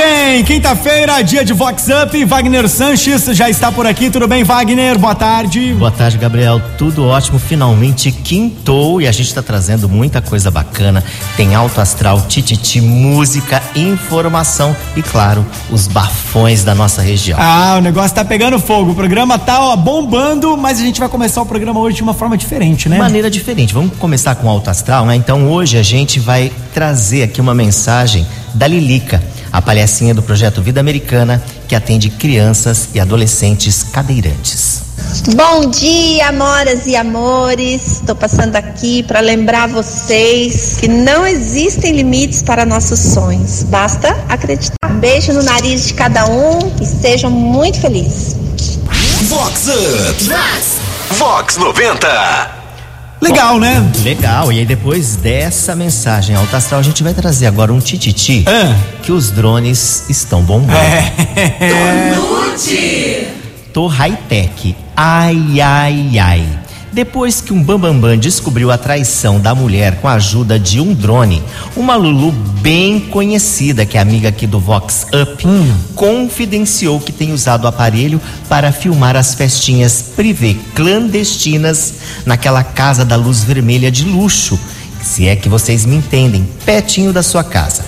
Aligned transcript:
bem, 0.00 0.42
quinta-feira, 0.44 1.20
dia 1.20 1.44
de 1.44 1.52
Vox 1.52 1.88
Up. 1.88 2.24
Wagner 2.24 2.66
Sanches 2.70 3.24
já 3.36 3.50
está 3.50 3.70
por 3.70 3.86
aqui. 3.86 4.08
Tudo 4.08 4.26
bem, 4.26 4.42
Wagner? 4.42 4.98
Boa 4.98 5.14
tarde. 5.14 5.74
Boa 5.74 5.90
tarde, 5.90 6.16
Gabriel. 6.16 6.58
Tudo 6.78 7.04
ótimo. 7.04 7.38
Finalmente 7.38 8.10
quintou 8.10 9.02
e 9.02 9.06
a 9.06 9.12
gente 9.12 9.26
está 9.26 9.42
trazendo 9.42 9.90
muita 9.90 10.22
coisa 10.22 10.50
bacana. 10.50 11.04
Tem 11.36 11.54
alto 11.54 11.82
astral, 11.82 12.22
tititi, 12.28 12.80
música, 12.80 13.62
informação 13.76 14.74
e, 14.96 15.02
claro, 15.02 15.44
os 15.70 15.86
bafões 15.86 16.64
da 16.64 16.74
nossa 16.74 17.02
região. 17.02 17.38
Ah, 17.38 17.74
o 17.76 17.82
negócio 17.82 18.14
tá 18.14 18.24
pegando 18.24 18.58
fogo. 18.58 18.92
O 18.92 18.94
programa 18.94 19.38
tá 19.38 19.60
ó, 19.60 19.76
bombando, 19.76 20.56
mas 20.56 20.80
a 20.80 20.82
gente 20.82 20.98
vai 20.98 21.10
começar 21.10 21.42
o 21.42 21.46
programa 21.46 21.78
hoje 21.78 21.96
de 21.96 22.02
uma 22.02 22.14
forma 22.14 22.38
diferente, 22.38 22.88
né? 22.88 22.96
Maneira 22.96 23.30
diferente. 23.30 23.74
Vamos 23.74 23.98
começar 23.98 24.34
com 24.36 24.48
alto 24.48 24.70
astral, 24.70 25.04
né? 25.04 25.14
Então 25.14 25.50
hoje 25.50 25.76
a 25.76 25.82
gente 25.82 26.18
vai 26.18 26.50
trazer 26.72 27.24
aqui 27.24 27.38
uma 27.38 27.54
mensagem 27.54 28.26
da 28.54 28.66
Lilica 28.66 29.22
a 29.52 29.60
palhacinha 29.60 30.14
do 30.14 30.22
projeto 30.22 30.62
Vida 30.62 30.80
Americana, 30.80 31.42
que 31.66 31.74
atende 31.74 32.10
crianças 32.10 32.88
e 32.94 33.00
adolescentes 33.00 33.82
cadeirantes. 33.82 34.82
Bom 35.34 35.68
dia, 35.70 36.28
amoras 36.28 36.86
e 36.86 36.94
amores. 36.94 38.00
Estou 38.00 38.14
passando 38.14 38.56
aqui 38.56 39.02
para 39.02 39.20
lembrar 39.20 39.68
vocês 39.68 40.76
que 40.78 40.88
não 40.88 41.26
existem 41.26 41.92
limites 41.96 42.42
para 42.42 42.64
nossos 42.64 42.98
sonhos. 42.98 43.64
Basta 43.64 44.08
acreditar. 44.28 44.76
Um 44.88 44.98
beijo 44.98 45.32
no 45.32 45.42
nariz 45.42 45.86
de 45.86 45.94
cada 45.94 46.26
um 46.26 46.72
e 46.80 46.86
sejam 46.86 47.30
muito 47.30 47.80
felizes. 47.80 48.36
Vox 49.28 49.68
Up. 49.68 50.24
Vox. 50.24 51.18
Vox 51.18 51.56
90. 51.56 52.59
Legal, 53.20 53.54
Bom, 53.54 53.60
né? 53.60 53.90
Legal. 54.02 54.50
E 54.52 54.58
aí 54.60 54.64
depois 54.66 55.16
dessa 55.16 55.76
mensagem 55.76 56.34
alta 56.34 56.56
astral, 56.56 56.80
a 56.80 56.82
gente 56.82 57.02
vai 57.02 57.12
trazer 57.12 57.46
agora 57.46 57.72
um 57.72 57.78
tititi 57.78 58.44
Ah. 58.46 58.74
que 59.02 59.12
os 59.12 59.30
drones 59.30 60.04
estão 60.08 60.42
bombando. 60.42 60.72
É. 60.78 62.14
Tô 63.72 63.86
high-tech. 63.86 64.74
Ai, 64.96 65.60
ai, 65.60 66.18
ai. 66.18 66.44
Depois 66.92 67.40
que 67.40 67.52
um 67.52 67.62
Bambambam 67.62 68.16
descobriu 68.16 68.70
a 68.70 68.76
traição 68.76 69.38
da 69.38 69.54
mulher 69.54 70.00
com 70.00 70.08
a 70.08 70.14
ajuda 70.14 70.58
de 70.58 70.80
um 70.80 70.92
drone, 70.92 71.40
uma 71.76 71.94
Lulu 71.94 72.32
bem 72.60 72.98
conhecida, 72.98 73.86
que 73.86 73.96
é 73.96 74.00
amiga 74.00 74.28
aqui 74.28 74.44
do 74.44 74.58
Vox 74.58 75.06
Up, 75.14 75.46
confidenciou 75.94 76.98
que 76.98 77.12
tem 77.12 77.32
usado 77.32 77.64
o 77.64 77.68
aparelho 77.68 78.20
para 78.48 78.72
filmar 78.72 79.14
as 79.14 79.34
festinhas 79.34 80.02
privê 80.16 80.56
clandestinas 80.74 81.94
naquela 82.26 82.64
casa 82.64 83.04
da 83.04 83.14
luz 83.14 83.44
vermelha 83.44 83.90
de 83.90 84.04
luxo, 84.04 84.58
se 85.00 85.28
é 85.28 85.36
que 85.36 85.48
vocês 85.48 85.86
me 85.86 85.94
entendem, 85.94 86.48
pertinho 86.64 87.12
da 87.12 87.22
sua 87.22 87.44
casa. 87.44 87.84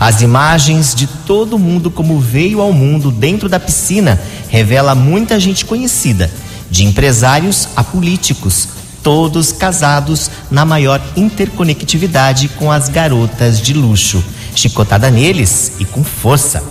As 0.00 0.22
imagens 0.22 0.94
de 0.94 1.06
todo 1.06 1.58
mundo 1.58 1.90
como 1.90 2.18
veio 2.18 2.60
ao 2.60 2.72
mundo 2.72 3.12
dentro 3.12 3.48
da 3.48 3.60
piscina 3.60 4.20
revela 4.48 4.94
muita 4.94 5.38
gente 5.38 5.64
conhecida, 5.64 6.30
de 6.70 6.84
empresários 6.84 7.68
a 7.74 7.82
políticos, 7.82 8.68
todos 9.02 9.52
casados 9.52 10.30
na 10.50 10.64
maior 10.64 11.00
interconectividade 11.16 12.48
com 12.50 12.70
as 12.70 12.88
garotas 12.88 13.60
de 13.60 13.72
luxo. 13.72 14.22
Chicotada 14.54 15.10
neles 15.10 15.72
e 15.78 15.84
com 15.84 16.04
força. 16.04 16.62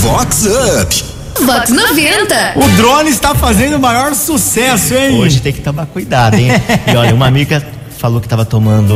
Vox 0.00 0.46
Up. 0.46 1.04
Vox 1.44 1.70
90. 1.70 2.54
O 2.56 2.68
drone 2.76 3.10
está 3.10 3.34
fazendo 3.34 3.76
o 3.76 3.80
maior 3.80 4.14
sucesso, 4.14 4.94
hein? 4.94 5.18
Hoje 5.18 5.40
tem 5.40 5.52
que 5.52 5.60
tomar 5.60 5.86
cuidado, 5.86 6.34
hein? 6.36 6.48
E 6.86 6.96
olha, 6.96 7.14
uma 7.14 7.26
amiga 7.26 7.64
falou 7.98 8.20
que 8.20 8.26
estava 8.26 8.44
tomando 8.44 8.94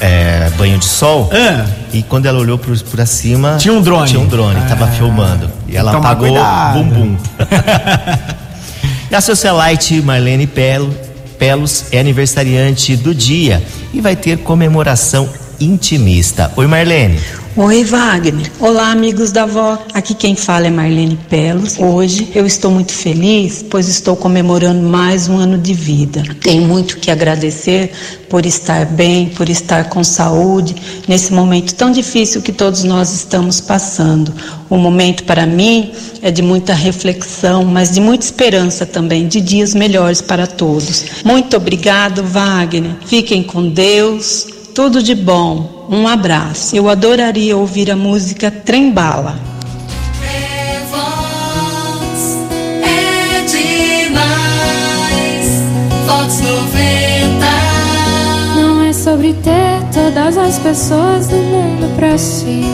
é, 0.00 0.50
banho 0.56 0.78
de 0.78 0.84
sol 0.84 1.30
Ah. 1.32 1.66
e 1.92 2.02
quando 2.02 2.26
ela 2.26 2.38
olhou 2.38 2.58
por, 2.58 2.76
por 2.82 3.06
cima 3.06 3.56
Tinha 3.58 3.74
um 3.74 3.80
drone. 3.82 4.08
tinha 4.08 4.20
um 4.20 4.26
drone 4.26 4.60
que 4.60 4.68
tava 4.68 4.84
Ah. 4.86 4.88
filmando 4.88 5.50
e 5.68 5.76
ela 5.76 5.96
apagou 5.96 6.28
cuidado. 6.28 6.78
o 6.80 6.84
bumbum. 6.84 7.16
e 9.10 9.14
a 9.14 9.20
socialite 9.20 10.00
Marlene 10.02 10.46
Pelo, 10.46 10.92
Pelos 11.38 11.86
é 11.92 11.98
aniversariante 12.00 12.96
do 12.96 13.14
dia 13.14 13.62
e 13.92 14.00
vai 14.00 14.14
ter 14.16 14.38
comemoração 14.38 15.28
intimista. 15.64 16.52
Oi 16.56 16.66
Marlene. 16.66 17.18
Oi, 17.54 17.84
Wagner. 17.84 18.50
Olá, 18.58 18.90
amigos 18.92 19.30
da 19.30 19.44
Vó. 19.44 19.76
Aqui 19.92 20.14
quem 20.14 20.34
fala 20.34 20.68
é 20.68 20.70
Marlene 20.70 21.18
Pelos. 21.28 21.78
Hoje 21.78 22.32
eu 22.34 22.46
estou 22.46 22.70
muito 22.70 22.92
feliz, 22.92 23.62
pois 23.68 23.88
estou 23.88 24.16
comemorando 24.16 24.80
mais 24.88 25.28
um 25.28 25.36
ano 25.36 25.58
de 25.58 25.74
vida. 25.74 26.22
Tenho 26.40 26.62
muito 26.62 26.96
que 26.96 27.10
agradecer 27.10 27.92
por 28.30 28.46
estar 28.46 28.86
bem, 28.86 29.28
por 29.28 29.50
estar 29.50 29.90
com 29.90 30.02
saúde 30.02 30.74
nesse 31.06 31.30
momento 31.34 31.74
tão 31.74 31.92
difícil 31.92 32.40
que 32.40 32.52
todos 32.52 32.84
nós 32.84 33.12
estamos 33.12 33.60
passando. 33.60 34.32
O 34.70 34.78
momento 34.78 35.22
para 35.24 35.44
mim 35.44 35.92
é 36.22 36.30
de 36.30 36.40
muita 36.40 36.72
reflexão, 36.72 37.66
mas 37.66 37.90
de 37.90 38.00
muita 38.00 38.24
esperança 38.24 38.86
também, 38.86 39.28
de 39.28 39.42
dias 39.42 39.74
melhores 39.74 40.22
para 40.22 40.46
todos. 40.46 41.04
Muito 41.22 41.54
obrigado, 41.54 42.24
Wagner. 42.24 42.92
Fiquem 43.04 43.42
com 43.42 43.68
Deus. 43.68 44.51
Tudo 44.74 45.02
de 45.02 45.14
bom. 45.14 45.86
Um 45.90 46.08
abraço. 46.08 46.74
Eu 46.74 46.88
adoraria 46.88 47.54
ouvir 47.54 47.90
a 47.90 47.96
música 47.96 48.50
Trembala. 48.50 49.38
É 50.24 50.80
Vox, 50.90 52.38
é 52.82 53.42
demais. 53.44 54.62
Vox 56.06 56.40
90. 56.40 57.46
Não 58.56 58.82
é 58.82 58.94
sobre 58.94 59.34
ter 59.34 59.82
todas 59.92 60.38
as 60.38 60.58
pessoas 60.58 61.28
do 61.28 61.36
mundo 61.36 61.94
pra 61.94 62.16
si. 62.16 62.64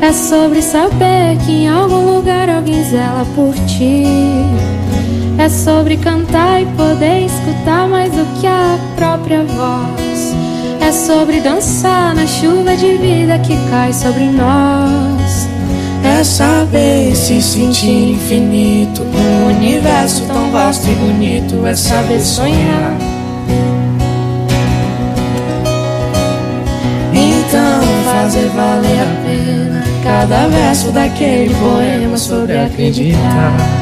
É 0.00 0.12
sobre 0.12 0.60
saber 0.62 1.38
que 1.46 1.52
em 1.52 1.68
algum 1.68 2.16
lugar 2.16 2.50
alguém 2.50 2.82
zela 2.82 3.24
por 3.36 3.54
ti. 3.66 4.02
É 5.38 5.48
sobre 5.48 5.96
cantar 5.96 6.60
e 6.60 6.66
poder 6.66 7.26
escutar 7.26 7.86
mais 7.88 8.10
do 8.12 8.26
que 8.40 8.48
a 8.48 8.76
própria 8.96 9.44
voz. 9.44 10.01
Sobre 10.92 11.40
dançar 11.40 12.14
na 12.14 12.26
chuva 12.26 12.76
de 12.76 12.98
vida 12.98 13.38
que 13.38 13.56
cai 13.70 13.94
sobre 13.94 14.24
nós. 14.24 15.48
É 16.04 16.22
saber 16.22 17.16
se 17.16 17.40
sentir 17.40 18.12
infinito 18.12 19.02
num 19.02 19.56
universo 19.56 20.26
tão 20.26 20.50
vasto 20.50 20.90
e 20.90 20.94
bonito. 20.94 21.66
É 21.66 21.74
saber 21.74 22.20
sonhar. 22.20 22.94
Então 27.14 27.82
fazer 28.04 28.48
valer 28.48 29.00
a 29.00 29.06
pena 29.24 29.84
cada 30.04 30.46
verso 30.48 30.92
daquele 30.92 31.54
poema 31.54 32.18
sobre 32.18 32.58
acreditar. 32.58 33.81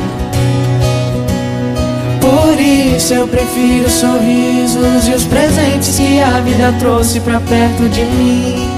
Por 2.31 2.57
isso 2.61 3.13
eu 3.13 3.27
prefiro 3.27 3.87
os 3.87 3.91
sorrisos 3.91 5.05
e 5.05 5.11
os 5.13 5.25
presentes 5.25 5.99
que 5.99 6.21
a 6.21 6.39
vida 6.39 6.73
trouxe 6.79 7.19
pra 7.19 7.41
perto 7.41 7.89
de 7.89 8.05
mim. 8.05 8.69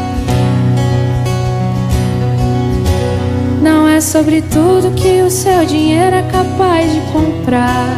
Não 3.61 3.88
é 3.88 4.01
sobre 4.01 4.41
tudo 4.41 4.95
que 4.95 5.21
o 5.21 5.29
seu 5.29 5.63
dinheiro 5.67 6.15
é 6.15 6.23
capaz 6.23 6.91
de 6.91 7.00
comprar. 7.11 7.95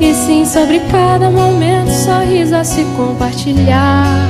E 0.00 0.12
sim 0.12 0.44
sobre 0.44 0.80
cada 0.90 1.30
momento, 1.30 1.90
sorriso 1.92 2.56
a 2.56 2.64
se 2.64 2.84
compartilhar. 2.96 4.26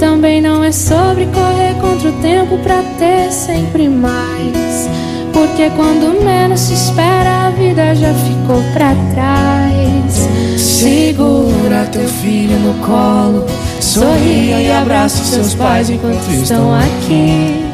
Também 0.00 0.40
não 0.42 0.64
é 0.64 0.72
sobre 0.72 1.26
correr 1.26 1.74
contra 1.80 2.08
o 2.08 2.20
tempo 2.20 2.58
pra 2.58 2.82
ter 2.98 3.30
sempre 3.30 3.88
mais. 3.88 4.88
Porque 5.32 5.70
quando 5.70 6.22
menos 6.24 6.60
se 6.60 6.74
espera, 6.74 7.46
a 7.46 7.50
vida 7.50 7.94
já 7.94 8.12
ficou 8.12 8.62
pra 8.72 8.94
trás. 9.14 10.28
Segura 10.56 11.86
teu 11.90 12.06
filho 12.06 12.58
no 12.58 12.74
colo, 12.86 13.46
sorria 13.80 14.60
e 14.60 14.70
abraça 14.70 15.24
seus 15.24 15.54
pais 15.54 15.88
enquanto 15.90 16.28
estão 16.30 16.74
aqui. 16.74 17.64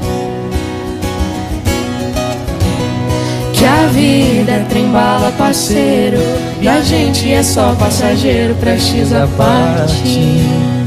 Que 3.53 3.65
a 3.65 3.89
vida 3.89 4.53
é 4.53 4.67
trem-bala, 4.69 5.33
parceiro. 5.37 6.19
E 6.61 6.69
a 6.69 6.81
gente 6.81 7.33
é 7.33 7.43
só 7.43 7.75
passageiro, 7.75 8.55
prestes 8.57 9.13
a 9.13 9.27
partir. 9.37 10.78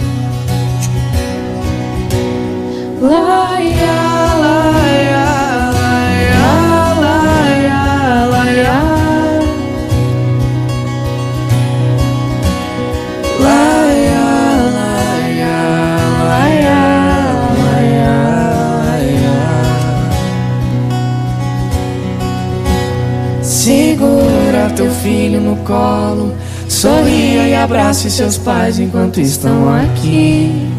Filho 25.31 25.39
no 25.39 25.55
colo, 25.57 26.35
sorria 26.67 27.47
e 27.47 27.55
abrace 27.55 28.11
seus 28.11 28.37
pais 28.37 28.79
enquanto 28.79 29.21
estão 29.21 29.73
aqui. 29.73 30.69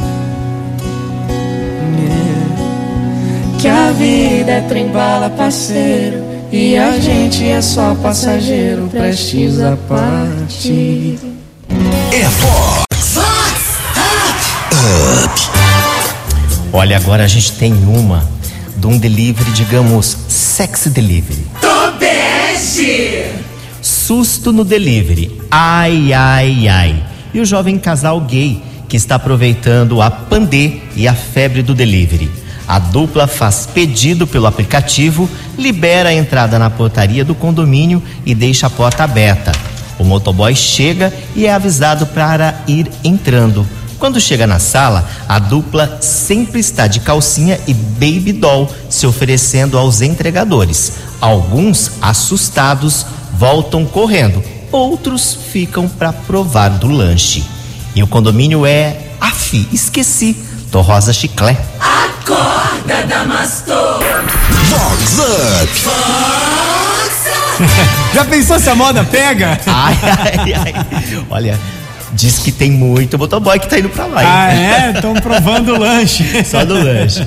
Que 3.59 3.69
a 3.69 3.93
vida 3.93 4.51
é 4.51 4.61
trem-bala, 4.69 5.31
parceiro, 5.31 6.23
e 6.51 6.77
a 6.77 6.99
gente 6.99 7.47
é 7.49 7.63
só 7.63 7.95
passageiro, 7.95 8.89
prestes 8.89 9.61
a 9.61 9.77
partir. 9.89 11.19
É 12.13 12.25
Fox. 12.25 12.83
Olha, 16.75 16.97
agora 16.97 17.25
a 17.25 17.29
gente 17.29 17.53
tem 17.53 17.73
uma 17.73 18.27
de 18.77 18.87
um 18.87 18.99
delivery, 18.99 19.51
digamos, 19.53 20.17
sexy 20.29 20.91
delivery. 20.91 21.47
Susto 24.07 24.53
no 24.53 24.65
delivery. 24.65 25.31
Ai, 25.49 26.13
ai, 26.13 26.67
ai. 26.67 27.05
E 27.33 27.39
o 27.39 27.45
jovem 27.45 27.79
casal 27.79 28.21
gay 28.21 28.61
que 28.89 28.97
está 28.97 29.15
aproveitando 29.15 30.03
a 30.03 30.11
pandê 30.11 30.81
e 30.97 31.07
a 31.07 31.15
febre 31.15 31.63
do 31.63 31.73
delivery. 31.73 32.29
A 32.67 32.81
dupla 32.81 33.29
faz 33.29 33.65
pedido 33.73 34.27
pelo 34.27 34.49
aplicativo, 34.49 35.31
libera 35.57 36.09
a 36.09 36.15
entrada 36.15 36.59
na 36.59 36.69
portaria 36.69 37.25
do 37.25 37.33
condomínio 37.33 38.03
e 38.27 38.35
deixa 38.35 38.67
a 38.67 38.71
porta 38.71 39.05
aberta. 39.05 39.53
O 40.01 40.05
motoboy 40.05 40.57
chega 40.57 41.13
e 41.37 41.47
é 41.47 41.53
avisado 41.53 42.05
para 42.07 42.61
ir 42.67 42.91
entrando. 43.05 43.65
Quando 44.01 44.21
chega 44.21 44.49
na 44.49 44.59
sala, 44.59 45.09
a 45.29 45.39
dupla 45.39 45.99
sempre 46.01 46.59
está 46.59 46.89
de 46.89 46.99
calcinha 46.99 47.61
e 47.69 47.73
baby 47.73 48.33
doll 48.33 48.69
se 48.91 49.07
oferecendo 49.07 49.79
aos 49.79 50.01
entregadores. 50.01 50.95
Alguns, 51.21 51.93
assustados, 52.03 53.07
voltam 53.43 53.85
correndo, 53.85 54.41
outros 54.71 55.37
ficam 55.51 55.89
para 55.89 56.13
provar 56.13 56.69
do 56.71 56.87
lanche. 56.87 57.43
E 57.93 58.01
o 58.01 58.07
condomínio 58.07 58.65
é. 58.65 58.97
Afi, 59.21 59.69
esqueci. 59.73 60.37
Torrosa 60.71 61.13
Chiclé. 61.13 61.57
Vox 64.69 65.19
Up. 65.19 65.73
Já 68.15 68.25
pensou 68.27 68.61
se 68.61 68.71
a 68.71 68.77
moda 68.77 69.03
pega? 69.03 69.59
Ai, 69.67 69.99
ai, 70.05 70.55
ai. 70.55 70.73
Olha, 71.29 71.59
diz 72.13 72.39
que 72.39 72.53
tem 72.53 72.71
muito 72.71 73.19
motoboy 73.19 73.59
que 73.59 73.69
tá 73.69 73.77
indo 73.77 73.89
pra 73.89 74.07
lá. 74.07 74.23
hein? 74.23 74.29
Ah, 74.31 74.55
é? 74.55 74.93
Estão 74.93 75.15
provando 75.15 75.75
o 75.75 75.79
lanche. 75.81 76.45
Só 76.45 76.65
do 76.65 76.75
lanche. 76.75 77.27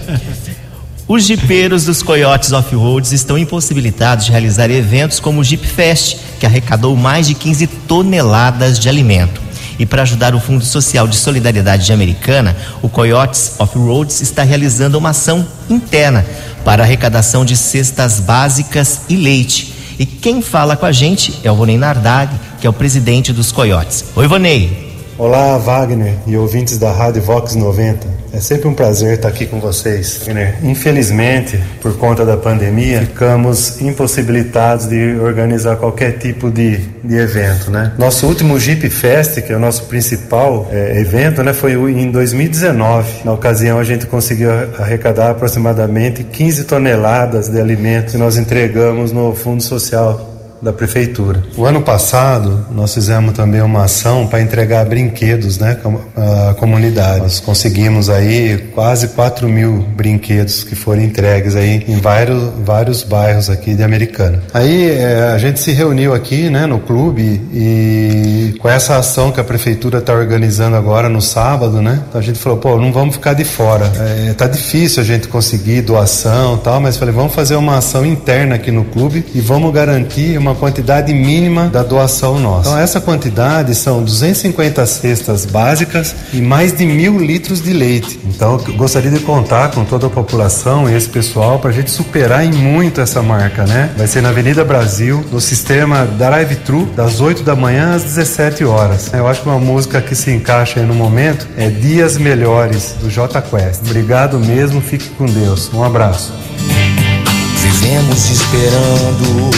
Os 1.07 1.23
jipeiros 1.23 1.85
dos 1.85 2.01
Coyotes 2.01 2.51
Off-Roads 2.51 3.11
estão 3.11 3.37
impossibilitados 3.37 4.25
de 4.25 4.31
realizar 4.31 4.71
eventos 4.71 5.19
como 5.19 5.39
o 5.39 5.43
Jeep 5.43 5.67
Fest, 5.67 6.17
que 6.39 6.47
arrecadou 6.47 6.95
mais 6.95 7.27
de 7.27 7.35
15 7.35 7.67
toneladas 7.67 8.79
de 8.79 8.89
alimento. 8.89 9.39
E 9.77 9.85
para 9.85 10.01
ajudar 10.01 10.33
o 10.33 10.39
Fundo 10.39 10.65
Social 10.65 11.07
de 11.07 11.15
Solidariedade 11.15 11.85
de 11.85 11.93
Americana, 11.93 12.57
o 12.81 12.89
Coyotes 12.89 13.53
Off-Roads 13.59 14.21
está 14.21 14.41
realizando 14.41 14.97
uma 14.97 15.09
ação 15.09 15.45
interna 15.69 16.25
para 16.63 16.81
arrecadação 16.81 17.45
de 17.45 17.55
cestas 17.55 18.19
básicas 18.19 19.01
e 19.07 19.15
leite. 19.15 19.75
E 19.99 20.07
quem 20.07 20.41
fala 20.41 20.75
com 20.75 20.87
a 20.87 20.91
gente 20.91 21.39
é 21.43 21.51
o 21.51 21.55
Vonei 21.55 21.77
Nardag, 21.77 22.33
que 22.59 22.65
é 22.65 22.69
o 22.69 22.73
presidente 22.73 23.31
dos 23.31 23.51
Coyotes. 23.51 24.05
Oi, 24.15 24.27
Vonei. 24.27 24.84
Olá, 25.17 25.57
Wagner 25.57 26.13
e 26.27 26.35
ouvintes 26.35 26.77
da 26.77 26.91
Rádio 26.91 27.21
Vox 27.21 27.55
90. 27.55 28.05
É 28.33 28.39
sempre 28.41 28.67
um 28.67 28.73
prazer 28.73 29.13
estar 29.13 29.29
aqui 29.29 29.45
com 29.45 29.61
vocês. 29.61 30.19
Wagner, 30.25 30.55
infelizmente, 30.61 31.57
por 31.81 31.95
conta 31.95 32.25
da 32.25 32.35
pandemia, 32.35 32.99
ficamos 32.99 33.79
impossibilitados 33.81 34.87
de 34.87 35.15
organizar 35.21 35.77
qualquer 35.77 36.17
tipo 36.17 36.51
de, 36.51 36.79
de 37.01 37.15
evento, 37.15 37.71
né? 37.71 37.93
Nosso 37.97 38.27
último 38.27 38.59
Jeep 38.59 38.89
Fest, 38.89 39.41
que 39.41 39.53
é 39.53 39.55
o 39.55 39.59
nosso 39.59 39.85
principal 39.85 40.67
é, 40.69 40.99
evento, 40.99 41.41
né, 41.43 41.53
foi 41.53 41.75
em 41.75 42.11
2019. 42.11 43.23
Na 43.23 43.31
ocasião, 43.31 43.79
a 43.79 43.85
gente 43.85 44.05
conseguiu 44.07 44.51
arrecadar 44.77 45.29
aproximadamente 45.29 46.25
15 46.25 46.65
toneladas 46.65 47.47
de 47.47 47.57
alimentos 47.57 48.11
que 48.11 48.17
nós 48.17 48.35
entregamos 48.35 49.13
no 49.13 49.33
Fundo 49.33 49.63
Social 49.63 50.34
da 50.65 50.73
prefeitura. 50.73 51.43
O 51.55 51.63
ano 51.63 51.79
passado 51.79 52.65
nós 52.71 52.91
fizemos 52.91 53.33
também 53.33 53.61
uma 53.61 53.83
ação 53.83 54.25
para 54.25 54.41
entregar 54.41 54.83
brinquedos, 54.85 55.59
né, 55.59 55.77
a 56.49 56.55
comunidade. 56.55 57.19
Nós 57.19 57.39
conseguimos 57.39 58.09
aí 58.09 58.71
quase 58.73 59.09
4 59.09 59.47
mil 59.47 59.85
brinquedos 59.95 60.63
que 60.63 60.73
foram 60.73 61.03
entregues 61.03 61.55
aí 61.55 61.85
em 61.87 61.99
vários, 61.99 62.51
vários 62.65 63.03
bairros 63.03 63.47
aqui 63.47 63.75
de 63.75 63.83
Americana. 63.83 64.41
Aí 64.55 64.89
eh, 64.89 65.31
a 65.35 65.37
gente 65.37 65.59
se 65.59 65.71
reuniu 65.71 66.15
aqui, 66.15 66.49
né, 66.49 66.65
no 66.65 66.79
clube 66.79 67.41
e 67.53 68.55
com 68.59 68.67
essa 68.67 68.97
ação 68.97 69.31
que 69.31 69.39
a 69.39 69.43
prefeitura 69.43 69.99
está 69.99 70.13
organizando 70.13 70.75
agora 70.75 71.07
no 71.07 71.21
sábado, 71.21 71.79
né, 71.79 72.01
a 72.11 72.21
gente 72.21 72.39
falou, 72.39 72.57
pô, 72.57 72.77
não 72.77 72.91
vamos 72.91 73.15
ficar 73.15 73.33
de 73.33 73.43
fora. 73.43 73.91
É, 73.99 74.33
tá 74.33 74.47
difícil 74.47 75.03
a 75.03 75.05
gente 75.05 75.27
conseguir 75.27 75.81
doação, 75.81 76.57
tal, 76.57 76.81
mas 76.81 76.97
falei, 76.97 77.13
vamos 77.13 77.35
fazer 77.35 77.55
uma 77.55 77.77
ação 77.77 78.03
interna 78.03 78.55
aqui 78.55 78.71
no 78.71 78.83
clube 78.85 79.23
e 79.35 79.39
vamos 79.39 79.71
garantir 79.71 80.39
uma 80.39 80.54
quantidade 80.55 81.13
mínima 81.13 81.67
da 81.67 81.83
doação 81.83 82.39
nossa. 82.39 82.69
Então 82.69 82.79
essa 82.79 83.01
quantidade 83.01 83.73
são 83.75 84.03
250 84.03 84.85
cestas 84.85 85.45
básicas 85.45 86.15
e 86.33 86.41
mais 86.41 86.75
de 86.75 86.85
mil 86.85 87.17
litros 87.19 87.61
de 87.61 87.73
leite. 87.73 88.19
Então 88.25 88.61
eu 88.67 88.73
gostaria 88.75 89.11
de 89.11 89.19
contar 89.19 89.71
com 89.71 89.83
toda 89.83 90.07
a 90.07 90.09
população 90.09 90.89
e 90.89 90.95
esse 90.95 91.09
pessoal 91.09 91.59
para 91.59 91.69
a 91.69 91.73
gente 91.73 91.91
superar 91.91 92.45
em 92.45 92.51
muito 92.51 93.01
essa 93.01 93.21
marca, 93.21 93.65
né? 93.65 93.91
Vai 93.97 94.07
ser 94.07 94.21
na 94.21 94.29
Avenida 94.29 94.63
Brasil, 94.63 95.23
no 95.31 95.39
sistema 95.39 96.05
Drive-Thru, 96.05 96.85
das 96.95 97.19
8 97.19 97.43
da 97.43 97.55
manhã 97.55 97.95
às 97.95 98.03
17 98.03 98.65
horas. 98.65 99.11
Eu 99.13 99.27
acho 99.27 99.41
que 99.41 99.49
uma 99.49 99.59
música 99.59 100.01
que 100.01 100.15
se 100.15 100.31
encaixa 100.31 100.79
aí 100.79 100.85
no 100.85 100.93
momento 100.93 101.47
é 101.57 101.69
Dias 101.69 102.17
Melhores, 102.17 102.95
do 102.99 103.09
J 103.09 103.41
Quest. 103.41 103.81
Obrigado 103.85 104.39
mesmo, 104.39 104.81
fique 104.81 105.09
com 105.09 105.25
Deus. 105.25 105.71
Um 105.73 105.83
abraço. 105.83 106.33
Vivemos 107.61 108.29
esperando 108.29 109.51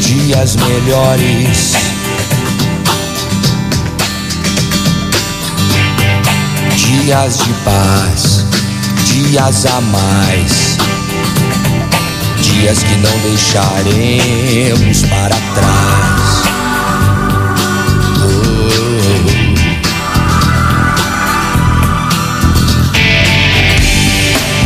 dias 0.00 0.56
melhores. 0.56 1.74
Dias 6.76 7.38
de 7.38 7.52
paz, 7.64 8.44
dias 9.04 9.66
a 9.66 9.80
mais. 9.80 10.78
Dias 12.40 12.82
que 12.82 12.96
não 12.96 13.18
deixaremos 13.18 15.02
para 15.02 15.36
trás. 15.54 16.40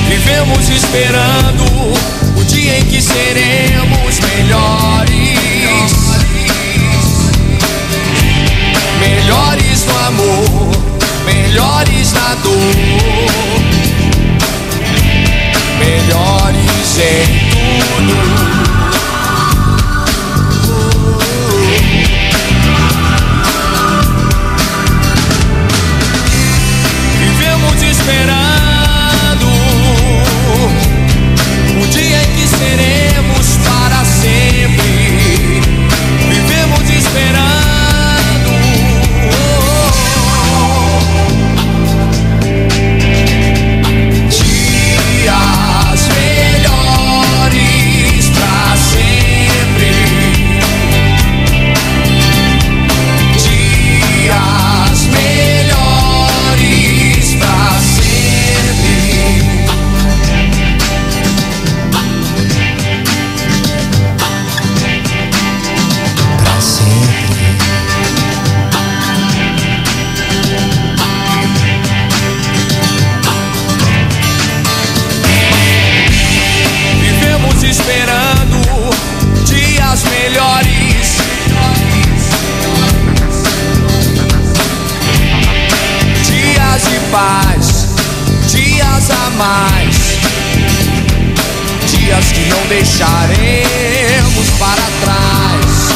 Vivemos 0.09 0.69
esperando 0.69 1.64
o 2.37 2.45
dia 2.45 2.79
em 2.79 2.85
que 2.85 3.03
seremos 3.03 4.21
melhores. 4.21 4.93
volta 89.04 89.30
mais. 89.37 89.96
Dias 91.87 92.25
que 92.32 92.49
não 92.49 92.66
deixaremos 92.66 94.50
para 94.58 94.82
trás. 95.00 95.90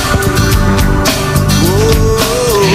Oh, 1.64 2.18
oh. 2.20 2.68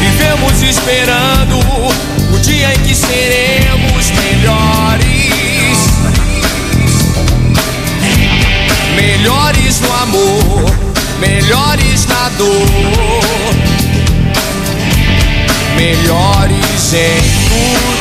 Vivemos 0.00 0.62
esperando 0.62 1.58
o 2.32 2.38
dia 2.40 2.74
em 2.74 2.78
que 2.80 2.94
seremos 2.94 4.10
melhores. 4.10 5.08
Melhores 8.96 9.80
no 9.80 9.92
amor, 9.92 10.72
melhores 11.20 12.06
na 12.06 12.28
dor 12.30 13.27
melhores 15.78 16.92
em 16.92 17.22
tudo. 17.48 17.97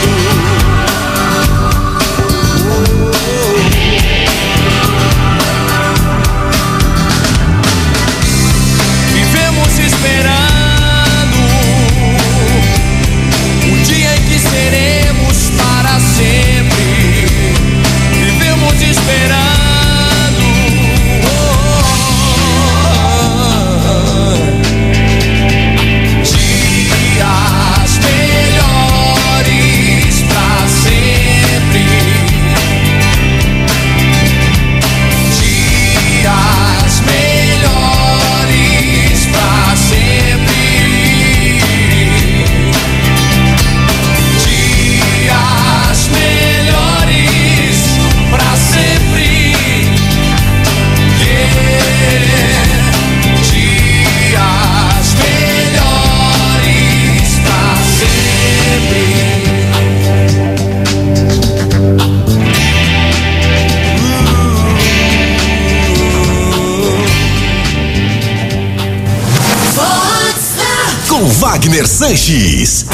Wagner 71.77 71.88
Sanches. 71.88 72.88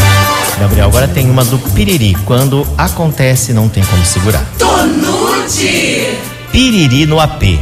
Gabriel, 0.60 0.88
agora 0.88 1.08
tem 1.08 1.30
uma 1.30 1.46
do 1.46 1.58
piriri. 1.58 2.18
Quando 2.26 2.68
acontece, 2.78 3.54
não 3.54 3.70
tem 3.70 3.84
como 3.86 4.04
segurar. 4.06 4.46
Tonute. 4.60 6.18
Piriri 6.52 7.06
no 7.06 7.18
AP. 7.20 7.60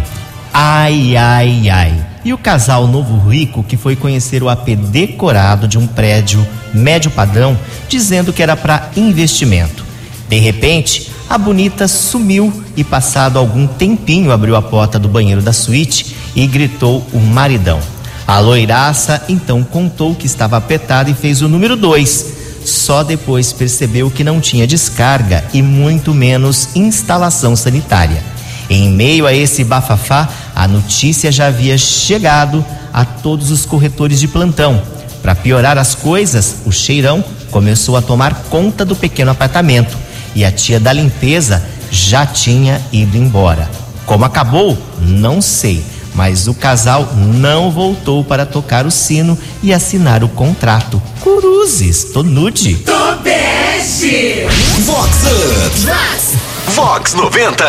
Ai, 0.52 1.16
ai, 1.16 1.70
ai. 1.70 2.06
E 2.26 2.34
o 2.34 2.38
casal 2.40 2.88
novo 2.88 3.30
rico 3.30 3.64
que 3.64 3.78
foi 3.78 3.96
conhecer 3.96 4.42
o 4.42 4.50
AP 4.50 4.70
decorado 4.76 5.68
de 5.68 5.78
um 5.78 5.86
prédio 5.86 6.46
médio 6.74 7.12
padrão, 7.12 7.56
dizendo 7.88 8.34
que 8.34 8.42
era 8.42 8.56
para 8.56 8.90
investimento. 8.96 9.86
De 10.28 10.40
repente, 10.40 11.12
a 11.30 11.38
bonita 11.38 11.88
sumiu 11.88 12.64
e, 12.76 12.84
passado 12.84 13.38
algum 13.38 13.68
tempinho, 13.68 14.32
abriu 14.32 14.56
a 14.56 14.62
porta 14.62 14.98
do 14.98 15.08
banheiro 15.08 15.42
da 15.42 15.54
suíte 15.54 16.16
e 16.36 16.48
gritou 16.48 17.06
o 17.14 17.20
maridão. 17.20 17.80
A 18.28 18.40
loiraça 18.40 19.24
então 19.28 19.64
contou 19.64 20.16
que 20.16 20.26
estava 20.26 20.58
apertada 20.58 21.10
e 21.10 21.14
fez 21.14 21.42
o 21.42 21.48
número 21.48 21.76
dois. 21.76 22.34
Só 22.66 23.04
depois 23.04 23.52
percebeu 23.52 24.12
que 24.12 24.24
não 24.24 24.40
tinha 24.40 24.68
descarga 24.68 25.44
e 25.54 25.62
muito 25.62 26.14
menos 26.14 26.70
instalação 26.76 27.56
sanitária. 27.56 28.24
Em 28.70 28.90
meio 28.90 29.26
a 29.26 29.34
esse 29.34 29.64
bafafá, 29.64 30.30
a 30.56 30.68
notícia 30.68 31.32
já 31.32 31.48
havia 31.48 31.78
chegado 31.78 32.64
a 32.94 33.04
todos 33.04 33.52
os 33.52 33.66
corretores 33.66 34.20
de 34.20 34.28
plantão. 34.28 34.82
Para 35.22 35.36
piorar 35.36 35.78
as 35.78 35.94
coisas, 35.94 36.58
o 36.66 36.72
cheirão 36.72 37.24
começou 37.52 37.98
a 37.98 38.02
tomar 38.02 38.34
conta 38.50 38.86
do 38.86 38.96
pequeno 38.96 39.32
apartamento 39.32 39.98
e 40.34 40.46
a 40.46 40.52
tia 40.52 40.80
da 40.80 40.94
limpeza 40.94 41.64
já 41.92 42.26
tinha 42.26 42.82
ido 42.92 43.18
embora. 43.18 43.70
Como 44.06 44.24
acabou? 44.24 44.78
Não 45.00 45.42
sei, 45.42 45.84
mas 46.14 46.48
o 46.48 46.54
casal 46.54 47.10
não 47.16 47.72
voltou 47.72 48.24
para 48.24 48.46
tocar 48.46 48.86
o 48.86 48.92
sino 48.92 49.38
e 49.64 49.74
assinar 49.74 50.24
o 50.24 50.30
contrato. 50.30 51.02
Cruzes, 51.22 52.06
tô 52.06 52.24
nude. 52.24 52.76
Tobeste. 52.76 54.46
Vox 54.86 55.10
Up. 55.26 56.41
Vox 56.76 57.14
90. 57.14 57.64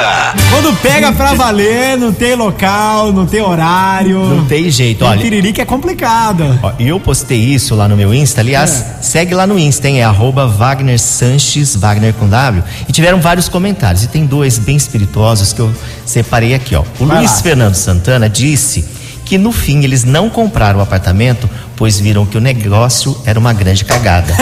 Quando 0.50 0.76
pega 0.80 1.12
pra 1.12 1.34
valer, 1.34 1.96
não 1.98 2.12
tem 2.12 2.34
local, 2.34 3.12
não 3.12 3.26
tem 3.26 3.40
horário. 3.42 4.18
Não 4.20 4.44
tem 4.46 4.70
jeito, 4.70 5.04
O 5.04 5.08
olha. 5.08 5.20
piriri 5.20 5.52
que 5.52 5.60
é 5.60 5.64
complicado. 5.64 6.58
Ó, 6.62 6.72
E 6.78 6.88
eu 6.88 7.00
postei 7.00 7.38
isso 7.38 7.74
lá 7.74 7.88
no 7.88 7.96
meu 7.96 8.14
Insta. 8.14 8.40
Aliás, 8.40 8.84
segue 9.00 9.34
lá 9.34 9.46
no 9.46 9.58
Insta, 9.58 9.88
hein? 9.88 10.00
É 10.00 10.04
arroba 10.04 10.46
Wagner 10.46 10.98
Sanches, 10.98 11.74
Wagner 11.74 12.14
com 12.14 12.28
W. 12.28 12.62
E 12.88 12.92
tiveram 12.92 13.20
vários 13.20 13.48
comentários. 13.48 14.04
E 14.04 14.08
tem 14.08 14.24
dois 14.24 14.58
bem 14.58 14.76
espirituosos 14.76 15.52
que 15.52 15.60
eu 15.60 15.72
separei 16.06 16.54
aqui, 16.54 16.74
ó. 16.76 16.82
O 17.00 17.06
Vai 17.06 17.18
Luiz 17.18 17.30
lá. 17.32 17.36
Fernando 17.42 17.74
Santana 17.74 18.28
disse 18.28 18.84
que 19.24 19.36
no 19.38 19.50
fim 19.52 19.82
eles 19.82 20.04
não 20.04 20.28
compraram 20.30 20.78
o 20.78 20.82
apartamento, 20.82 21.48
pois 21.82 21.98
viram 21.98 22.24
que 22.24 22.38
o 22.38 22.40
negócio 22.40 23.20
era 23.26 23.36
uma 23.36 23.52
grande 23.52 23.84
cagada. 23.84 24.32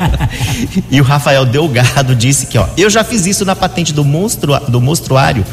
e 0.90 0.98
o 0.98 1.04
Rafael 1.04 1.44
Delgado 1.44 2.16
disse 2.16 2.46
que, 2.46 2.56
ó, 2.56 2.66
eu 2.74 2.88
já 2.88 3.04
fiz 3.04 3.26
isso 3.26 3.44
na 3.44 3.54
patente 3.54 3.92
do, 3.92 4.02
monstru, 4.02 4.58
do 4.66 4.80
monstruário 4.80 5.44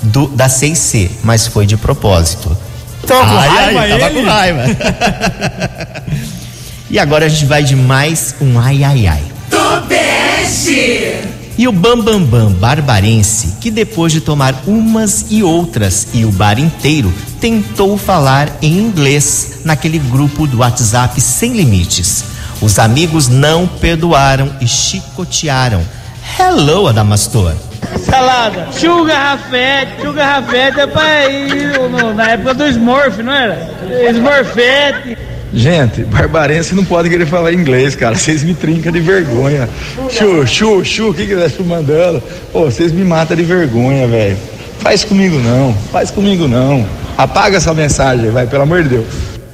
do, 0.00 0.28
da 0.28 0.46
6C, 0.46 1.10
mas 1.24 1.48
foi 1.48 1.66
de 1.66 1.76
propósito. 1.76 2.56
Tava 3.04 3.20
com 3.20 3.36
Ai, 3.36 3.48
raiva 3.48 3.80
ai, 3.80 3.98
tava 3.98 4.14
com 4.14 4.24
raiva. 4.24 4.62
e 6.88 7.00
agora 7.00 7.26
a 7.26 7.28
gente 7.28 7.46
vai 7.46 7.64
de 7.64 7.74
mais 7.74 8.36
um 8.40 8.56
ai 8.56 8.84
ai 8.84 9.08
ai. 9.08 9.22
Tobeste. 9.50 11.39
E 11.60 11.68
o 11.68 11.72
Bambambam 11.72 12.24
Bam 12.24 12.46
Bam 12.46 12.52
Barbarense, 12.52 13.56
que 13.60 13.70
depois 13.70 14.14
de 14.14 14.22
tomar 14.22 14.54
umas 14.66 15.26
e 15.28 15.42
outras 15.42 16.08
e 16.14 16.24
o 16.24 16.32
bar 16.32 16.58
inteiro, 16.58 17.12
tentou 17.38 17.98
falar 17.98 18.48
em 18.62 18.78
inglês 18.78 19.60
naquele 19.62 19.98
grupo 19.98 20.46
do 20.46 20.60
WhatsApp 20.60 21.20
sem 21.20 21.52
limites. 21.52 22.24
Os 22.62 22.78
amigos 22.78 23.28
não 23.28 23.66
perdoaram 23.66 24.50
e 24.58 24.66
chicotearam. 24.66 25.82
Hello, 26.38 26.88
Adamastor. 26.88 27.52
Salada. 28.06 28.68
Tio 28.78 29.04
Garrafete, 29.04 30.00
tio 30.00 30.14
Garrafete 30.14 30.80
é 30.80 30.86
pra 30.86 31.28
ir 31.28 31.78
na 32.14 32.30
época 32.30 32.54
do 32.54 32.66
Smurf, 32.68 33.22
não 33.22 33.34
era? 33.34 33.70
Smurfete. 34.14 35.29
Gente, 35.52 36.04
barbarense 36.04 36.74
não 36.74 36.84
pode 36.84 37.08
querer 37.10 37.26
falar 37.26 37.52
inglês, 37.52 37.96
cara. 37.96 38.16
Vocês 38.16 38.42
me 38.42 38.54
trincam 38.54 38.92
de 38.92 39.00
vergonha. 39.00 39.68
Chu, 40.08 40.46
chu, 40.46 40.84
chu, 40.84 41.08
o 41.10 41.14
que 41.14 41.26
que 41.26 41.34
tá 41.34 41.50
mandando? 41.64 42.22
Pô, 42.52 42.66
vocês 42.66 42.92
me 42.92 43.04
matam 43.04 43.36
de 43.36 43.42
vergonha, 43.42 44.06
velho. 44.06 44.36
Faz 44.78 45.04
comigo 45.04 45.38
não, 45.38 45.74
faz 45.92 46.10
comigo 46.10 46.46
não. 46.46 46.86
Apaga 47.18 47.56
essa 47.56 47.74
mensagem, 47.74 48.30
vai, 48.30 48.46
pelo 48.46 48.62
amor 48.62 48.82
de 48.82 48.90
Deus. 48.90 49.06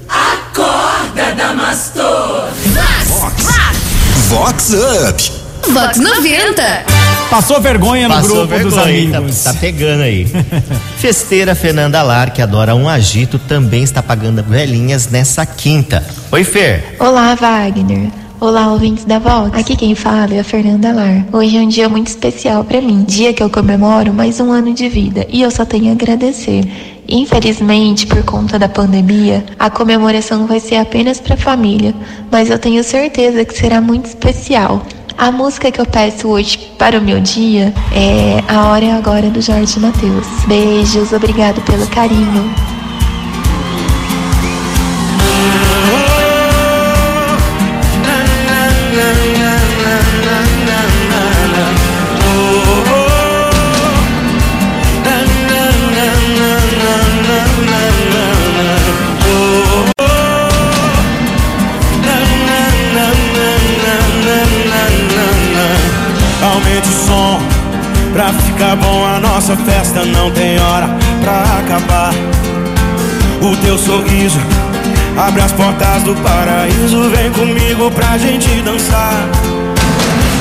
Acorda, 0.09 1.35
Damastor. 1.37 2.49
Vox 4.29 4.73
Up. 4.73 5.73
Vox 5.73 5.99
90. 5.99 6.96
Passou 7.31 7.61
vergonha 7.61 8.09
no 8.09 8.15
Passou 8.15 8.47
grupo 8.47 8.63
dos 8.63 8.75
vergonha, 8.75 9.19
amigos. 9.19 9.43
Tá, 9.43 9.53
tá 9.53 9.59
pegando 9.59 10.03
aí. 10.03 10.27
Festeira 10.97 11.55
Fernanda 11.55 12.03
Lar, 12.03 12.33
que 12.33 12.41
adora 12.41 12.75
um 12.75 12.89
agito, 12.89 13.39
também 13.39 13.83
está 13.83 14.03
pagando 14.03 14.43
velhinhas 14.43 15.09
nessa 15.09 15.45
quinta. 15.45 16.05
Oi, 16.31 16.45
Fer. 16.45 16.97
Olá, 16.99 17.35
Wagner. 17.35 18.11
Olá, 18.39 18.71
ouvintes 18.71 19.05
da 19.05 19.19
Vox. 19.19 19.59
Aqui 19.59 19.75
quem 19.75 19.95
fala 19.95 20.35
é 20.35 20.41
a 20.41 20.45
Fernanda 20.45 20.93
Lar. 20.93 21.25
Hoje 21.33 21.57
é 21.57 21.61
um 21.61 21.69
dia 21.69 21.89
muito 21.89 22.09
especial 22.09 22.63
pra 22.65 22.81
mim. 22.81 23.03
Dia 23.03 23.33
que 23.33 23.43
eu 23.43 23.51
comemoro 23.51 24.13
mais 24.13 24.39
um 24.41 24.53
ano 24.53 24.73
de 24.73 24.89
vida. 24.89 25.27
E 25.29 25.43
eu 25.43 25.51
só 25.51 25.65
tenho 25.65 25.89
a 25.89 25.93
agradecer. 25.93 26.65
Infelizmente, 27.09 28.07
por 28.07 28.23
conta 28.25 28.59
da 28.59 28.69
pandemia, 28.69 29.45
a 29.59 29.71
comemoração 29.71 30.47
vai 30.47 30.61
ser 30.61 30.77
apenas 30.77 31.19
pra 31.19 31.37
família. 31.37 31.95
Mas 32.31 32.51
eu 32.51 32.59
tenho 32.59 32.85
certeza 32.85 33.45
que 33.45 33.57
será 33.57 33.81
muito 33.81 34.07
especial. 34.07 34.83
A 35.19 35.33
música 35.33 35.73
que 35.73 35.81
eu 35.81 35.87
peço 35.87 36.29
hoje 36.29 36.71
para 36.79 36.99
o 36.99 37.03
meu 37.03 37.19
dia 37.21 37.73
é 37.91 38.45
A 38.53 38.69
Hora 38.69 38.85
é 38.85 38.93
Agora 38.93 39.31
do 39.31 39.41
Jorge 39.41 39.81
Mateus. 39.81 40.27
Beijos, 40.47 41.11
obrigado 41.11 41.59
pelo 41.63 41.87
carinho. 41.87 42.76
Pra 68.17 68.33
ficar 68.33 68.75
bom. 68.77 69.07
A 69.07 69.21
nossa 69.21 69.55
festa 69.55 70.03
não 70.07 70.31
tem 70.31 70.59
hora 70.59 70.89
pra 71.21 71.43
acabar. 71.59 72.15
O 73.43 73.55
teu 73.59 73.77
sorriso 73.77 74.41
abre 75.19 75.43
as 75.43 75.53
portas 75.53 76.03
do 76.03 76.15
paraíso. 76.17 77.11
Vem 77.11 77.31
comigo 77.33 77.91
pra 77.91 78.17
gente 78.17 78.49
dançar. 78.63 79.13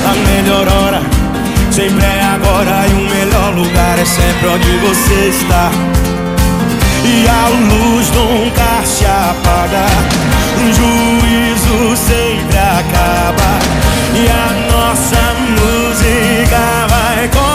A 0.08 0.14
melhor 0.30 0.66
hora 0.66 1.02
sempre 1.70 2.02
é 2.02 2.22
agora 2.22 2.86
e 2.88 2.92
o 2.92 3.10
melhor 3.14 3.54
lugar 3.54 3.98
é 3.98 4.06
sempre 4.06 4.48
onde 4.48 4.78
você 4.78 5.28
está. 5.28 5.70
E 7.04 7.28
a 7.28 7.48
luz 7.48 8.10
nunca 8.10 8.84
se 8.86 9.04
apaga, 9.04 9.86
o 10.58 10.72
juízo 10.72 11.96
sempre 11.96 12.56
acaba. 12.56 13.50
E 14.14 14.26
a 14.28 14.72
nossa 14.72 15.34
música 15.50 16.86
vai 16.88 17.28
começar. 17.28 17.45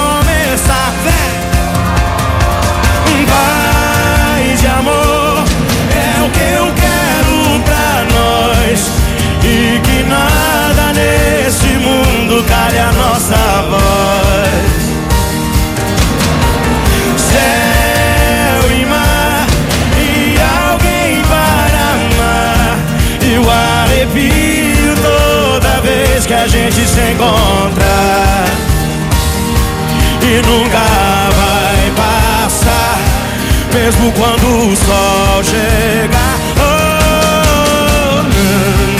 mesmo 33.82 34.12
quando 34.12 34.46
o 34.46 34.76
sol 34.76 35.44
chegar. 35.44 36.36
Oh, 36.58 38.22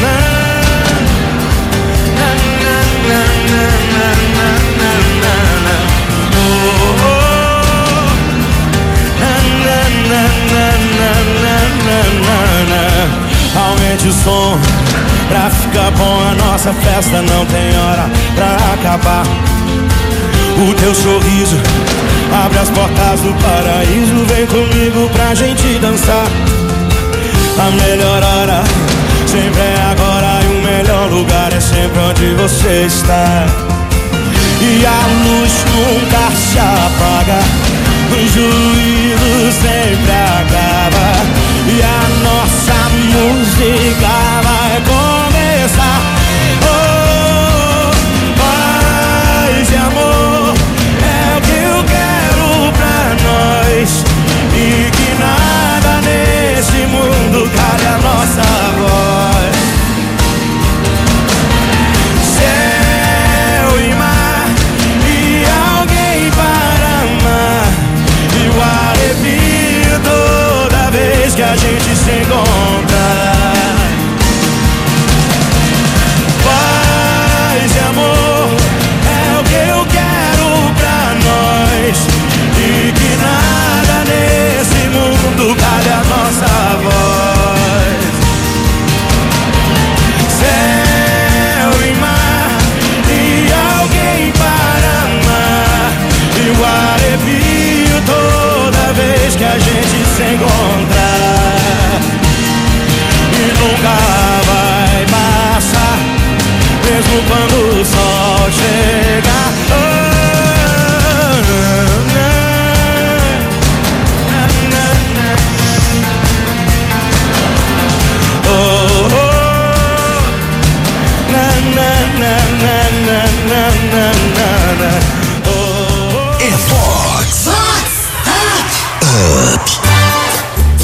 na, 0.02 0.16
na. 0.16 0.32
Aumente 13.54 14.08
o 14.08 14.14
som 14.14 14.58
pra 15.30 15.50
ficar 15.50 15.92
bom. 15.92 16.20
A 16.28 16.34
nossa 16.34 16.74
festa 16.74 17.22
não 17.22 17.46
tem 17.46 17.78
hora 17.78 18.10
pra 18.36 18.56
acabar. 18.74 19.24
O 20.62 20.74
teu 20.76 20.94
sorriso 20.94 21.58
abre 22.46 22.60
as 22.60 22.70
portas 22.70 23.22
do 23.22 23.34
paraíso. 23.42 24.26
Vem 24.28 24.46
comigo 24.46 25.10
pra 25.10 25.34
gente 25.34 25.80
dançar. 25.80 26.28
A 27.58 27.72
melhor 27.72 28.24
hora 28.24 28.64
sempre 29.26 29.60
é 29.60 29.82
agora. 29.90 30.40
E 30.44 30.48
o 30.48 30.62
melhor 30.62 31.10
lugar 31.10 31.52
é 31.52 31.60
sempre 31.60 32.00
onde 32.00 32.36
você 32.36 32.86
está. 32.86 33.48
E 34.62 34.86
a 34.86 35.02
luz 35.26 35.66
nunca 35.74 36.32
se 36.36 36.60
apaga. 36.60 37.40
O 38.12 38.28
juízo 38.28 39.52
sempre 39.62 40.12
acaba. 40.12 41.08
E 41.68 41.82
a 41.82 42.02
nossa 42.24 42.78
música 43.10 44.14
vai 44.44 44.82
começar. 44.86 45.11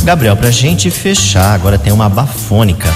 Gabriel, 0.08 0.38
pra 0.38 0.50
gente 0.52 0.90
fechar, 0.90 1.54
agora 1.54 1.78
tem 1.78 1.92
uma 1.92 2.08
bafônica 2.08 2.88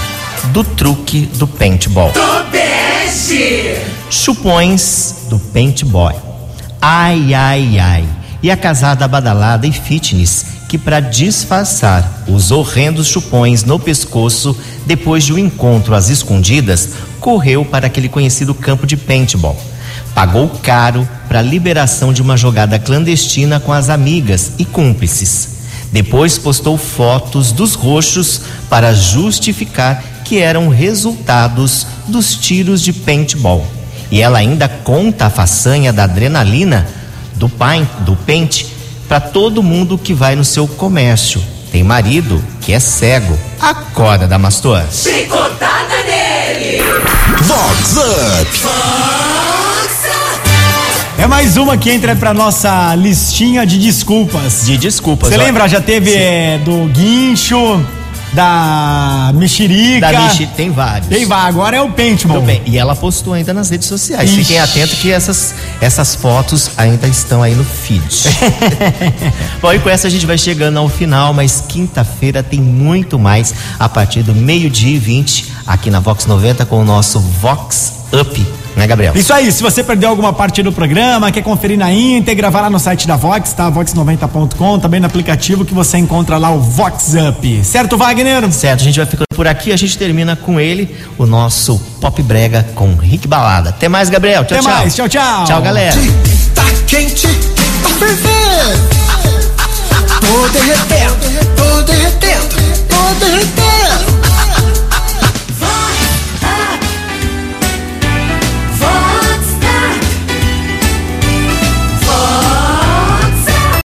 do 0.50 0.64
truque 0.64 1.26
do 1.34 1.46
paintball. 1.46 2.10
Tobeste! 2.10 3.76
Chupões 4.08 5.26
do 5.28 5.38
paintball. 5.38 6.48
Ai, 6.80 7.34
ai, 7.34 7.78
ai. 7.78 8.08
E 8.42 8.50
a 8.50 8.56
casada 8.56 9.06
badalada 9.06 9.66
e 9.66 9.72
fitness 9.72 10.46
que 10.70 10.78
para 10.78 11.00
disfarçar 11.00 12.24
os 12.26 12.50
horrendos 12.50 13.08
chupões 13.08 13.62
no 13.62 13.78
pescoço 13.78 14.56
depois 14.86 15.22
de 15.22 15.34
um 15.34 15.38
encontro 15.38 15.94
às 15.94 16.08
escondidas, 16.08 16.92
correu 17.20 17.62
para 17.62 17.88
aquele 17.88 18.08
conhecido 18.08 18.54
campo 18.54 18.86
de 18.86 18.96
paintball. 18.96 19.62
Pagou 20.14 20.48
caro 20.62 21.06
para 21.28 21.40
a 21.40 21.42
liberação 21.42 22.10
de 22.10 22.22
uma 22.22 22.38
jogada 22.38 22.78
clandestina 22.78 23.60
com 23.60 23.70
as 23.70 23.90
amigas 23.90 24.52
e 24.58 24.64
cúmplices. 24.64 25.60
Depois 25.92 26.38
postou 26.38 26.78
fotos 26.78 27.52
dos 27.52 27.74
roxos 27.74 28.40
para 28.70 28.94
justificar 28.94 30.02
que 30.24 30.38
eram 30.38 30.68
resultados 30.68 31.86
dos 32.08 32.34
tiros 32.34 32.80
de 32.80 32.92
paintball. 32.92 33.66
E 34.10 34.20
ela 34.22 34.38
ainda 34.38 34.68
conta 34.68 35.26
a 35.26 35.30
façanha 35.30 35.92
da 35.92 36.04
adrenalina 36.04 36.88
do 37.34 37.48
paint, 37.48 37.88
do 38.00 38.16
pente 38.16 38.66
para 39.06 39.20
todo 39.20 39.62
mundo 39.62 39.98
que 39.98 40.14
vai 40.14 40.34
no 40.34 40.44
seu 40.44 40.66
comércio. 40.66 41.42
Tem 41.70 41.82
marido 41.82 42.42
que 42.60 42.72
é 42.72 42.80
cego. 42.80 43.38
Acorda, 43.60 44.26
Damastor. 44.26 44.82
Chicotada 44.90 46.02
nele! 46.06 46.82
Vox 47.42 47.96
Up. 47.96 49.31
É 51.22 51.26
mais 51.28 51.56
uma 51.56 51.76
que 51.76 51.88
entra 51.88 52.16
pra 52.16 52.34
nossa 52.34 52.96
listinha 52.96 53.64
de 53.64 53.78
desculpas. 53.78 54.66
De 54.66 54.76
desculpas. 54.76 55.28
Você 55.28 55.36
lembra? 55.36 55.68
Já 55.68 55.80
teve 55.80 56.12
é, 56.12 56.58
do 56.58 56.88
guincho, 56.88 57.80
da 58.32 59.30
mexerica. 59.32 60.10
Da 60.10 60.26
Vichy, 60.26 60.48
tem 60.48 60.72
vários. 60.72 61.06
Tem 61.06 61.24
vários. 61.24 61.54
Agora 61.54 61.76
é 61.76 61.80
o 61.80 61.92
paintball. 61.92 62.42
Bem. 62.42 62.60
E 62.66 62.76
ela 62.76 62.96
postou 62.96 63.34
ainda 63.34 63.54
nas 63.54 63.70
redes 63.70 63.86
sociais. 63.86 64.30
Ixi. 64.30 64.40
Fiquem 64.40 64.58
atentos 64.58 64.98
que 64.98 65.12
essas, 65.12 65.54
essas 65.80 66.16
fotos 66.16 66.72
ainda 66.76 67.06
estão 67.06 67.40
aí 67.40 67.54
no 67.54 67.62
feed. 67.62 68.02
Bom, 69.62 69.72
e 69.72 69.78
com 69.78 69.88
essa 69.88 70.08
a 70.08 70.10
gente 70.10 70.26
vai 70.26 70.36
chegando 70.36 70.76
ao 70.80 70.88
final, 70.88 71.32
mas 71.32 71.62
quinta-feira 71.68 72.42
tem 72.42 72.60
muito 72.60 73.16
mais 73.16 73.54
a 73.78 73.88
partir 73.88 74.24
do 74.24 74.34
meio-dia 74.34 74.96
e 74.96 74.98
20 74.98 75.52
aqui 75.68 75.88
na 75.88 76.00
Vox 76.00 76.26
90 76.26 76.66
com 76.66 76.80
o 76.80 76.84
nosso 76.84 77.20
Vox 77.20 77.92
Up 78.12 78.61
Né, 78.76 78.86
Gabriel? 78.86 79.12
Isso 79.14 79.32
aí, 79.32 79.52
se 79.52 79.62
você 79.62 79.82
perdeu 79.84 80.08
alguma 80.08 80.32
parte 80.32 80.62
do 80.62 80.72
programa, 80.72 81.30
quer 81.30 81.42
conferir 81.42 81.76
na 81.78 81.92
íntegra, 81.92 82.50
vai 82.50 82.62
lá 82.62 82.70
no 82.70 82.78
site 82.78 83.06
da 83.06 83.16
Vox, 83.16 83.52
tá? 83.52 83.70
Vox90.com, 83.70 84.78
também 84.78 84.98
no 84.98 85.06
aplicativo 85.06 85.64
que 85.64 85.74
você 85.74 85.98
encontra 85.98 86.38
lá 86.38 86.50
o 86.50 86.58
Vox 86.58 87.12
Up. 87.14 87.64
Certo, 87.64 87.96
Wagner? 87.98 88.50
Certo, 88.50 88.80
a 88.80 88.84
gente 88.84 88.96
vai 88.96 89.06
ficando 89.06 89.26
por 89.34 89.46
aqui, 89.46 89.72
a 89.72 89.76
gente 89.76 89.96
termina 89.98 90.34
com 90.36 90.58
ele, 90.58 90.94
o 91.18 91.26
nosso 91.26 91.78
Pop 92.00 92.20
Brega 92.22 92.66
com 92.74 92.94
Rick 92.96 93.28
Balada. 93.28 93.70
Até 93.70 93.88
mais, 93.88 94.08
Gabriel. 94.08 94.44
Tchau, 94.44 94.58
Até 94.58 94.66
tchau. 94.68 94.78
mais, 94.78 94.94
tchau, 94.94 95.08
tchau. 95.08 95.44
Tchau, 95.44 95.62
galera. 95.62 95.94
Tá 96.54 96.64
quente, 96.86 97.26
tá 97.26 97.88
fervendo. 97.98 99.02
Tô 100.20 100.48
derretendo, 100.48 101.16
tô 101.56 101.82
derretendo, 101.82 102.48
tô 102.88 103.24
derretendo. 103.24 104.21